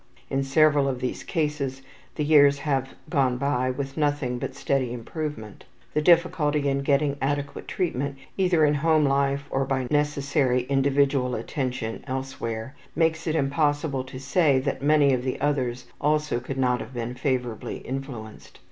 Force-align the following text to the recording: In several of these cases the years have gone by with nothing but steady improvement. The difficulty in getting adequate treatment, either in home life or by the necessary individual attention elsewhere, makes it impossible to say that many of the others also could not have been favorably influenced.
In 0.31 0.41
several 0.43 0.87
of 0.87 0.99
these 0.99 1.23
cases 1.23 1.83
the 2.15 2.23
years 2.23 2.57
have 2.57 2.95
gone 3.07 3.37
by 3.37 3.69
with 3.69 3.97
nothing 3.97 4.39
but 4.39 4.55
steady 4.55 4.91
improvement. 4.91 5.63
The 5.93 6.01
difficulty 6.01 6.67
in 6.67 6.79
getting 6.81 7.17
adequate 7.21 7.67
treatment, 7.67 8.17
either 8.35 8.65
in 8.65 8.73
home 8.73 9.03
life 9.05 9.45
or 9.51 9.63
by 9.63 9.83
the 9.83 9.93
necessary 9.93 10.63
individual 10.63 11.35
attention 11.35 12.03
elsewhere, 12.07 12.73
makes 12.95 13.27
it 13.27 13.35
impossible 13.35 14.03
to 14.05 14.19
say 14.19 14.57
that 14.61 14.81
many 14.81 15.13
of 15.13 15.21
the 15.21 15.39
others 15.39 15.85
also 16.01 16.39
could 16.39 16.57
not 16.57 16.79
have 16.79 16.95
been 16.95 17.13
favorably 17.13 17.77
influenced. 17.77 18.59